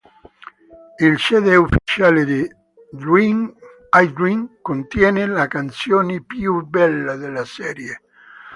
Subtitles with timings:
[0.99, 2.41] Il Cd ufficiale di
[4.01, 8.01] I Dream contiene le canzoni più belle della serie.